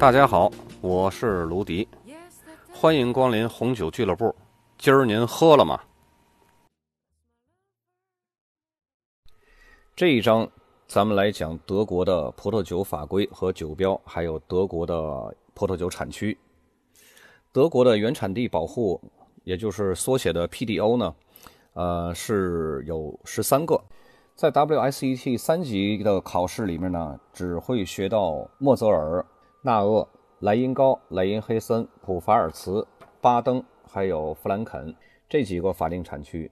[0.00, 0.50] 大家好，
[0.80, 1.86] 我是卢迪，
[2.72, 4.34] 欢迎光临红酒俱乐部。
[4.78, 5.78] 今儿您喝了吗？
[9.94, 10.48] 这一章
[10.88, 16.38] 咱们来讲德国的葡萄酒法规和酒标，还有德国的葡萄酒产区。
[17.52, 18.98] 德国的原产地保护，
[19.44, 21.14] 也就是缩写的 PDO 呢，
[21.74, 23.78] 呃，是有十三个。
[24.34, 29.22] 在 WSET 三级的考试里面呢，只会学到莫泽尔。
[29.62, 32.86] 纳厄、莱茵高、莱茵黑森、普法尔茨、
[33.20, 34.94] 巴登，还有弗兰肯
[35.28, 36.50] 这几个法定产区。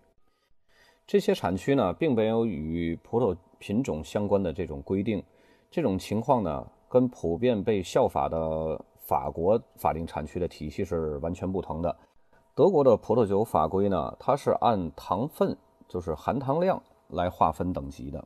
[1.06, 5.24] 这些产区呢，并没有与葡萄品种相关的这种规定。
[5.70, 11.96] 这种情况呢，跟普遍被效法的法国法定产区的体系是完全不同的。
[12.54, 15.56] 德国的葡萄酒法规呢，它是按糖分，
[15.88, 18.22] 就是含糖量来划分等级的。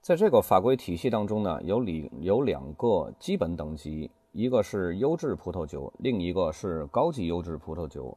[0.00, 8.16] 在这个法规体系当中呢，有里有两个基本等级，一个是优质葡萄酒，另一个是高级优质葡萄酒。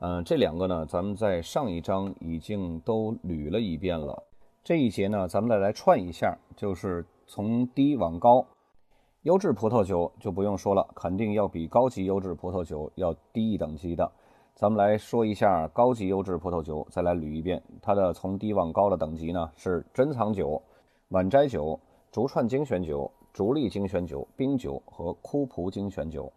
[0.00, 4.22] 嗯，这两个呢，咱们在上一章已经都捋了一遍了。
[4.64, 8.44] 这一节呢，咱们再来串一下，就是从低往高。
[9.22, 14.10] 优质葡萄酒就不用说了，肯定要比高级优质葡萄酒要低一等级的。
[14.54, 20.60] 咱们来说一下高级优质葡萄酒，再来捋一遍它的从低往高的等级呢，是珍藏酒。
[21.12, 21.78] 晚斋酒、
[22.10, 26.32] 竹串精选酒、竹粒精选酒、冰酒和枯蒲精选酒，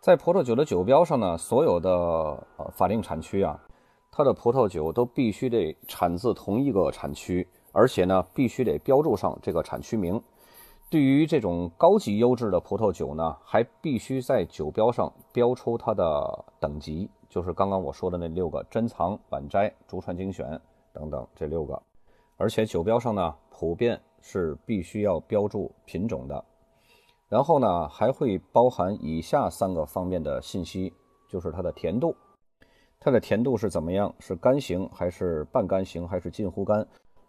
[0.00, 1.90] 在葡萄酒的酒标上呢，所有的
[2.56, 3.62] 呃法定产区啊，
[4.10, 10.18] 它的葡萄酒都必须得产自同一个产区，而且呢，必须得标注上这个产区名。
[10.88, 20.58] 对于这种高级优质的葡萄酒呢，还必须在酒标上标出它的等级，就是刚刚我说的那六个：珍藏、晚摘、竹串精选
[20.94, 21.82] 等等这六个。
[22.42, 26.44] 而且酒标上呢，普遍是必须要标注品种的，
[27.28, 30.92] 然后呢，还会包含以下三个方面的信息，
[31.28, 32.16] 就是它的甜度，
[32.98, 36.84] 它的甜度是怎么样，是干型还是半干型还是近乎干？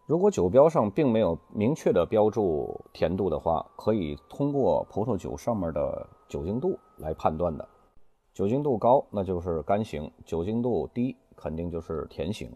[0.08, 7.70] 如果酒标上并没有明确的标注甜度的话，可以通过葡萄酒上面的酒精度来判断的。
[8.34, 12.52] 酒精度高那就是干型，酒精度低肯定就是甜型。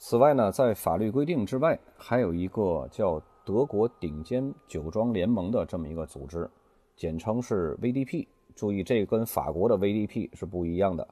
[0.00, 6.48] 此外呢，在法律规定之外，还有一个叫德国顶尖酒庄联盟的这么一个组织，
[6.96, 8.28] 简称是 VDP。
[8.54, 11.06] 注意，这跟法国的 VDP 是不一样的。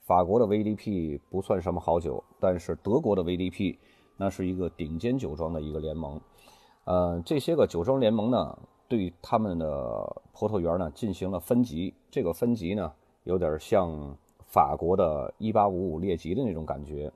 [0.00, 3.76] 法国的 VDP 不算什么好酒，但是德国的 VDP
[4.16, 6.20] 那是一个顶尖酒庄的一个联盟。
[6.84, 8.58] 呃，这些个酒庄联盟呢，
[8.88, 11.94] 对他们的葡萄园呢进行了分级。
[12.10, 17.12] 这个分级呢，有点像法国的1855列级的那种感觉。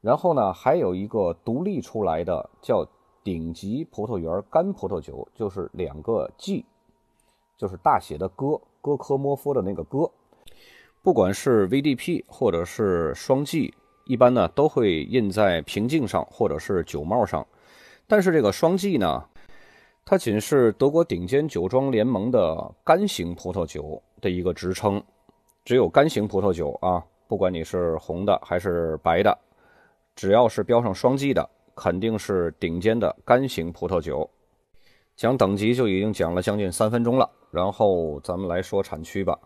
[0.00, 2.86] 然后呢，还有一个独立出来的叫
[3.24, 6.64] 顶级葡萄园干葡萄酒，就是两个 G，
[7.56, 10.10] 就是大写的哥哥科莫夫的那个哥。
[11.02, 17.46] 不管是 VDP 或者是双 G，一般呢都会印在瓶颈上或者是酒帽上。
[18.06, 19.24] 但是这个双 G 呢，
[20.04, 25.02] 它仅是德国顶尖酒庄联盟的干型葡萄酒的一个职称，
[25.64, 29.36] 只有干型葡萄酒啊，不管你是红的还是白的。
[30.18, 34.28] 只要是标上双 G 的，肯定是顶尖的干型葡萄酒。
[35.14, 39.38] 讲等级就已经讲了将近三分钟了，然后咱们来说产区吧。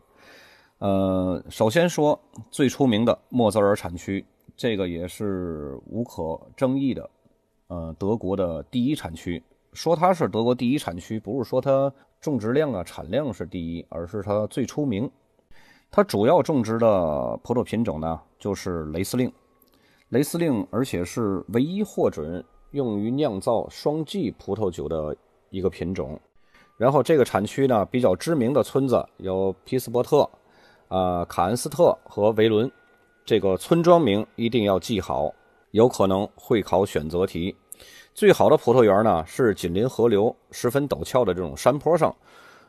[0.79, 2.19] 呃，首先说
[2.51, 4.25] 最出名的莫泽尔产区，
[4.57, 7.11] 这个也是无可争议的，
[7.67, 9.43] 呃，德国的第一产区。
[9.75, 15.11] 说它是德国第一产区，不是说它种植量啊、产量是第一，而是它最出名。
[15.91, 19.31] 它主要种植的葡萄品种呢，就是雷司令。
[20.13, 25.17] 雷司令，而且是唯一获准用于酿造双 G 葡萄酒的
[25.49, 26.21] 一个品种。
[26.77, 30.29] 然后这个产区呢，比较知名的村子有皮斯伯特、
[30.89, 32.71] 啊卡恩斯特和维伦。
[33.25, 35.33] 这个村庄名一定要记好，
[35.71, 37.57] 有可能会考选择题。
[38.13, 42.15] 最好的葡萄园呢，是紧邻河流、十分陡峭的这种山坡上，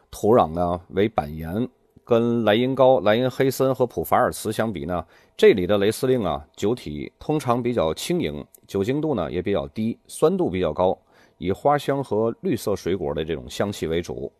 [0.09, 1.67] 土壤呢为板岩。
[2.05, 5.05] 跟莱茵高、莱茵黑森和普法尔茨相比呢，
[5.37, 10.97] 这里的雷司令啊，酒体通常比较轻盈，酒精度呢也比较低，酸度比较高，
[11.37, 14.31] 以花香和绿色水果的这种香气为主。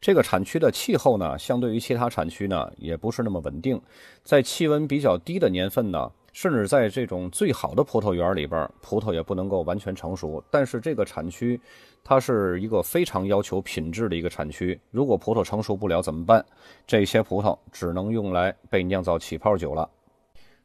[0.00, 3.80] 这个产区的气候呢，相对于其他产区呢，也不是那么稳定，
[4.22, 6.10] 在气温比较低的年份呢。
[6.34, 10.42] 甚至在这种最好的葡萄园里边，葡萄也不能够完全成熟。
[10.50, 11.58] 但是这个产区，
[12.02, 14.78] 它是一个非常要求品质的一个产区。
[14.90, 16.44] 如果葡萄成熟不了怎么办？
[16.86, 19.88] 这些葡萄只能用来被酿造起泡酒了。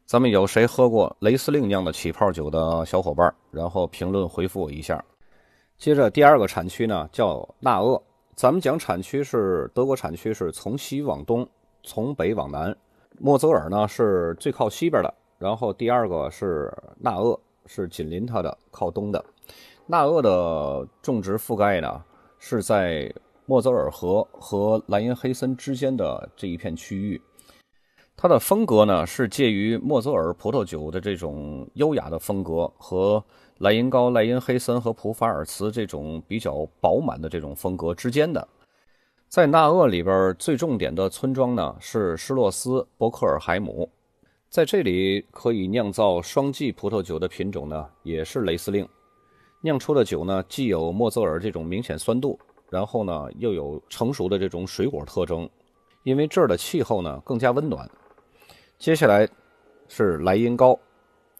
[0.04, 5.02] 咱们有谁喝过雷司令酿的起泡酒的小伙伴，然后评论回复我一下。
[5.78, 8.02] 接着第二个产区呢，叫纳厄，
[8.34, 11.48] 咱们讲产区是德国产区是从西往东，
[11.84, 12.76] 从北往南。
[13.20, 19.24] 莫泽尔呢是最靠西边的，然后第二个是纳厄，是紧邻它的靠东的。
[19.86, 22.04] 纳厄的种植覆盖呢
[22.38, 23.10] 是在
[23.46, 27.20] 莫泽尔河和莱茵黑森之间的这一片区域。
[28.18, 33.24] 它的风格呢是介于莫泽尔葡萄酒的这种优雅的风格和
[33.60, 38.46] 莱茵高、莱茵黑森和普法尔茨这种比较饱满的这种风格之间的。
[39.26, 43.90] 在纳厄里边最重点的村庄呢是施洛斯伯克尔海姆，
[44.50, 48.84] 在这里可以酿造双季葡萄酒的品种呢也是雷司令，
[49.60, 52.36] 酿出的酒呢既有莫泽尔这种明显酸度，
[52.68, 55.48] 然后呢又有成熟的这种水果特征，
[56.02, 57.88] 因为这儿的气候呢更加温暖。
[58.76, 59.28] 接下来
[59.86, 60.76] 是莱茵高，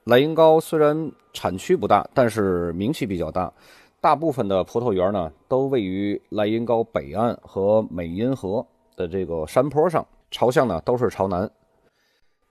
[0.04, 3.52] 莱茵高虽然产区不大，但是名气比较大。
[4.00, 8.64] 大部分的葡萄园呢都位于莱茵高北岸和美因河
[8.94, 11.50] 的这个山坡上，朝向呢都是朝南。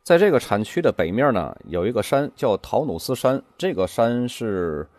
[0.10, 4.90] 在这个产区的北面呢有一个山叫陶努斯山，这个山是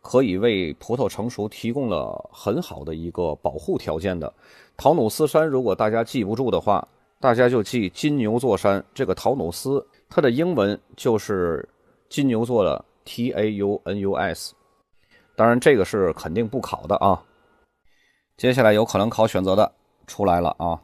[0.00, 4.32] 可以为葡萄成熟提供了很好的一个保护条件的。
[4.76, 6.86] 陶努斯山如果大家记不住的话，
[7.18, 11.68] 大家就记金牛座山，这个陶努斯，它的英文就是
[12.08, 14.54] 金牛座的 T A U N U S。
[15.34, 17.20] 当然，这个是肯定不考的啊。
[18.36, 19.72] 接下来有可能考选择的
[20.06, 20.80] 出来了啊。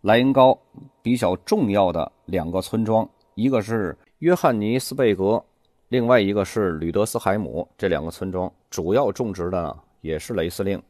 [0.00, 0.58] 莱茵高
[1.02, 3.06] 比较重要的两个村庄，
[3.36, 5.44] 一个是约翰尼斯贝格，
[5.88, 7.68] 另外一个是吕德斯海姆。
[7.76, 10.82] 这两个村庄主要种植的也是雷司令，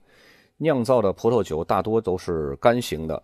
[0.57, 3.21] 酿造的葡萄酒大多都是干型的。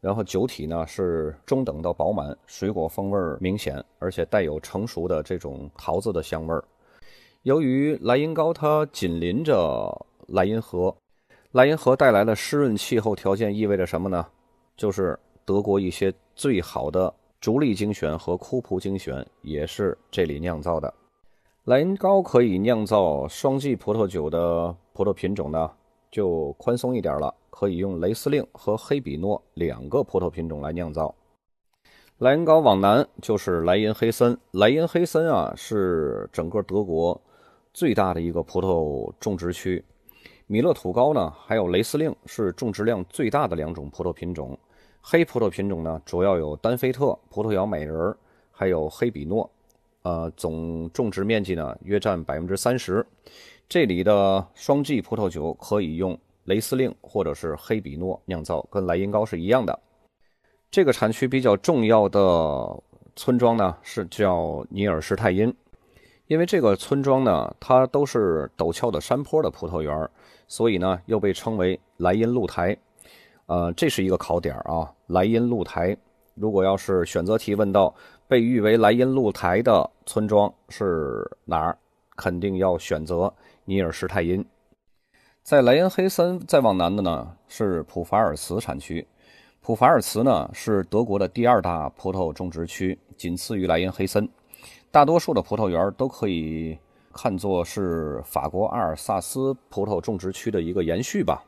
[0.00, 6.62] 然后酒体呢是中等到饱满，水果风味明显，而且带有成熟的这种桃子的香味儿。
[7.42, 10.96] 由于莱茵高它紧邻着莱茵河，
[11.50, 14.24] 莱茵河带来的湿润气候条件意味着什么呢？
[14.76, 17.12] 就是德国一些最好的
[17.42, 20.94] 竹粒精选和枯葡精选也是这里酿造的。
[21.64, 25.68] 莱茵高可以酿造双季葡萄酒的葡萄品种呢，
[26.08, 27.34] 就宽松一点了。
[27.50, 31.12] 可以用雷司令和黑比诺两个葡萄品种来酿造。
[32.18, 37.20] 莱茵高往南就是莱茵黑森，莱茵黑森啊是整个德国
[37.74, 39.84] 最大的一个葡萄种植区。
[40.46, 44.56] 米勒土高呢，还有雷司令是种植量最大的两种葡萄品种。
[45.02, 48.16] 黑葡萄品种呢，主要有丹菲特、葡萄摇美人
[48.50, 49.50] 还有黑比诺。
[50.02, 53.04] 呃，总种植面积呢约占百分之三十。
[53.68, 56.18] 这里的双季葡萄酒可以用。
[56.46, 59.78] 雷司令或者是黑比诺酿造跟莱茵高是一样的。
[60.72, 62.82] 这个产区比较重要的
[63.14, 65.54] 村庄呢是叫尼尔施泰因，
[66.26, 70.10] 因为这个村庄呢它都是陡峭的山坡的葡萄园，
[70.48, 72.76] 所以呢又被称为莱茵露台。
[73.46, 75.96] 呃，这是一个考点啊，莱茵露台。
[76.34, 77.94] 如果要是选择题问到
[78.26, 81.76] 被誉为莱茵露台的村庄是哪儿，
[82.16, 83.32] 肯定要选择
[83.64, 84.44] 尼尔施泰因。
[85.42, 89.06] 在莱茵黑森再往南的呢是普法尔茨产区，
[89.60, 94.26] 普法尔茨呢是德国的第二大葡萄种植区，仅次于莱茵黑森。
[94.90, 96.78] 大多数的葡萄园都可以
[97.12, 101.44] 看作是法国阿尔萨斯葡萄种植区的一个延续吧，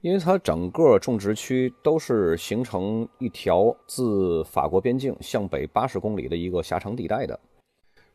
[0.00, 7.38] 因为它整个种植区都是形成一条自法国边境向北八十公里的一个狭长地带的，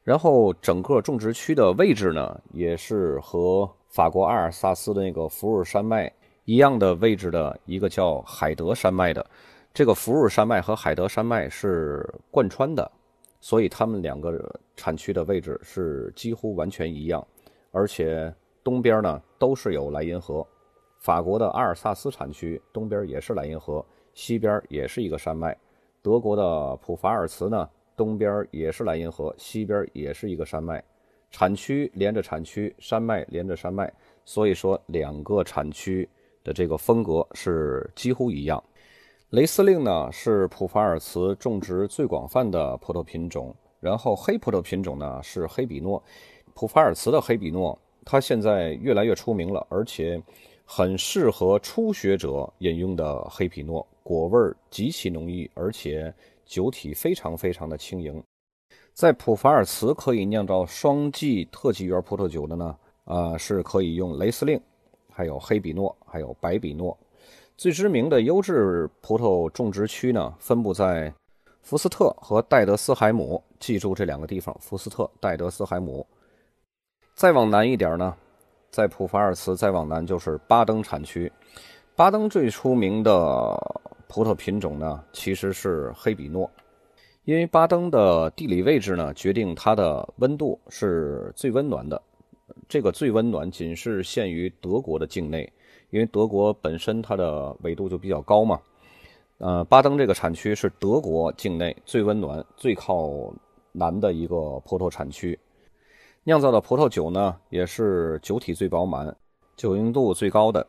[0.04, 3.70] 然后整个种植区的位置呢也是和。
[3.92, 6.10] 法国阿尔萨斯的那个福尔山脉
[6.46, 9.30] 一样的位置的一个叫海德山脉的，
[9.74, 12.90] 这个福尔山脉和海德山脉是贯穿的，
[13.42, 17.28] 所以它们两个产区的位置是几乎完全一样，
[17.72, 18.34] 而且
[18.64, 20.48] 东边呢都是有莱茵河。
[21.02, 25.58] 法国的阿尔萨斯产区东边也是莱茵河，西边也是一个山脉。
[26.00, 27.68] 德国的普法尔茨呢
[27.98, 30.82] 东边也是莱茵河，西边也是一个山脉。
[31.32, 33.92] 产区连着产区，山脉连着山脉，
[34.26, 36.08] 所以说两个产区
[36.44, 38.64] 的这个风格是几乎一样。
[39.32, 46.04] 雷司令呢是普法尔茨种植最广泛的葡萄品种，然后黑葡萄品种呢是黑比诺。
[46.54, 50.22] 普法尔茨的黑比诺，它现在越来越出名了，而且
[50.74, 56.14] 很适合初学者饮用的黑皮诺，果味极其浓郁，而且
[56.46, 58.24] 酒体非常非常的轻盈。
[58.94, 64.58] 在普法尔茨可以酿造双季特级园葡萄酒的呢，啊，是可以用雷司令，
[65.12, 66.98] 还有黑比诺，还有白比诺。
[67.58, 71.14] 最知名的优质葡萄种植区呢，分布在
[71.60, 73.44] 福斯特和戴德斯海姆。
[73.60, 76.08] 记住这两个地方：福斯特、戴德斯海姆。
[77.14, 78.16] 再往南一点呢，
[78.72, 81.32] 在普法尔茨再往南就是巴登产区。
[81.96, 83.56] 巴登最出名的
[84.08, 86.50] 葡萄品种呢，其实是黑比诺，
[87.26, 92.02] 因为巴登的地理位置呢，决定它的温度是最温暖的。
[92.70, 95.52] 这个最温暖仅是限于德国的境内，
[95.90, 98.60] 因为德国本身它的纬度就比较高嘛。
[99.38, 103.34] 呃，巴登这个产区是德国境内最温暖、最靠
[103.74, 105.38] 南的一个葡萄产区，
[106.24, 109.16] 酿造的葡萄酒呢，也是酒体最饱满、
[109.58, 110.66] 酒精度最高的。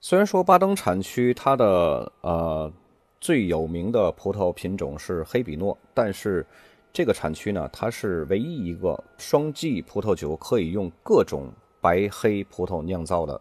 [0.00, 2.72] 虽然说巴登产区它的呃
[3.20, 6.44] 最有名的葡萄品种是黑比诺，但是
[6.92, 13.40] 这个产区呢，它是唯一一个双季葡萄酒可以用各种白黑葡萄酿造的。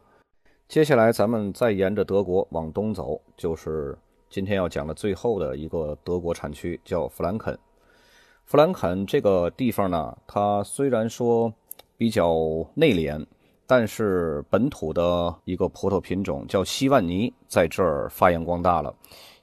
[0.68, 3.98] 接下来咱们再沿着德国往东走，就是
[4.30, 7.58] 今天要讲的最后的一个德国产区，叫弗兰肯。
[8.46, 11.54] 弗兰肯这个地方呢，它虽然说
[11.98, 12.34] 比较
[12.76, 13.26] 内敛。
[13.68, 18.94] 但是本土的一个葡萄品种叫西万尼，在这儿发扬光大了。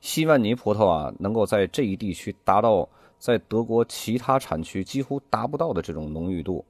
[0.02, 2.86] 西万尼葡萄啊，能够在这一地区达到
[3.18, 6.62] 在德国其他产区几乎达不到的这种浓郁度。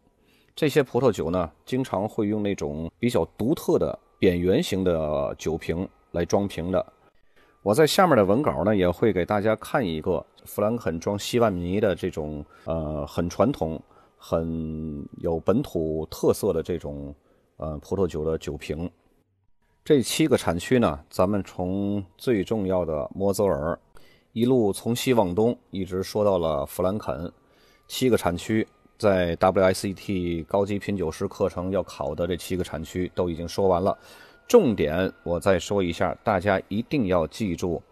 [0.55, 6.87] 这些葡萄酒呢，经常会用那种比较独特的扁圆形的酒瓶来装瓶的。
[7.69, 13.79] 我在下面的文稿呢，也会给大家看一个弗兰肯装西万尼的这种呃很传统、
[14.17, 17.15] 很有本土特色的这种。
[17.59, 18.89] 呃，葡萄酒的酒瓶，
[19.85, 23.77] 这七个产区呢，咱们从最重要的摩泽尔，
[24.33, 27.31] 一路从西往东，一直说到了弗兰肯，
[27.89, 28.65] 七个产区
[28.97, 33.99] 在 WSET 高级品酒师课程要考的这七个产区都已经说完了。
[34.49, 37.83] 重点我再说一下，大家一定要记住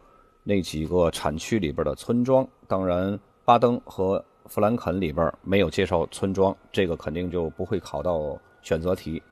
[0.43, 2.49] 那几个产区里边的村庄。
[2.67, 9.23] 当然，巴登和弗兰肯里边没有介绍村庄，这个肯定就不会考到选择题。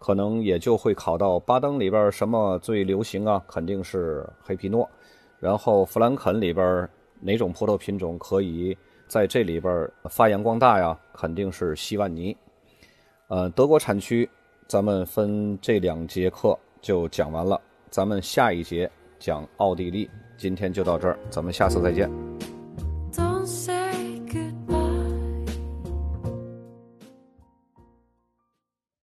[0.00, 3.40] 可能也就会考到巴登里边什么最流行啊？
[3.46, 4.90] 肯定是黑皮诺。
[5.38, 6.88] 然后弗兰肯里边
[7.20, 10.98] 哪种葡萄品种可以在这里边发扬光大呀？
[11.12, 12.36] 肯定是西万尼。
[13.28, 14.28] 呃，德国产区
[14.68, 20.10] 咱们分这两节课就讲完了，咱们下一节讲奥地利。
[20.36, 22.10] 今天就到这儿，咱们下次再见。